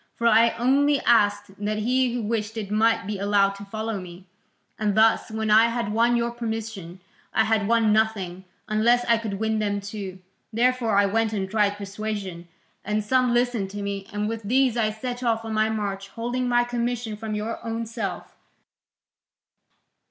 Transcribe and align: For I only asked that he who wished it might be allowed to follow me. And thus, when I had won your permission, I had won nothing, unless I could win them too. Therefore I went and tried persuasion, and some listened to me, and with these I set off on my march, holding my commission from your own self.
For 0.15 0.25
I 0.25 0.55
only 0.57 0.99
asked 1.01 1.63
that 1.63 1.77
he 1.77 2.11
who 2.11 2.23
wished 2.23 2.57
it 2.57 2.71
might 2.71 3.05
be 3.05 3.19
allowed 3.19 3.51
to 3.57 3.65
follow 3.65 3.99
me. 4.01 4.25
And 4.79 4.95
thus, 4.97 5.29
when 5.29 5.51
I 5.51 5.67
had 5.67 5.93
won 5.93 6.15
your 6.15 6.31
permission, 6.31 6.99
I 7.35 7.43
had 7.43 7.67
won 7.67 7.93
nothing, 7.93 8.43
unless 8.67 9.05
I 9.05 9.19
could 9.19 9.35
win 9.35 9.59
them 9.59 9.79
too. 9.79 10.17
Therefore 10.51 10.97
I 10.97 11.05
went 11.05 11.33
and 11.33 11.47
tried 11.47 11.77
persuasion, 11.77 12.47
and 12.83 13.03
some 13.03 13.31
listened 13.31 13.69
to 13.69 13.83
me, 13.83 14.07
and 14.11 14.27
with 14.27 14.41
these 14.41 14.75
I 14.75 14.89
set 14.89 15.21
off 15.21 15.45
on 15.45 15.53
my 15.53 15.69
march, 15.69 16.07
holding 16.07 16.49
my 16.49 16.63
commission 16.63 17.15
from 17.15 17.35
your 17.35 17.63
own 17.63 17.85
self. 17.85 18.35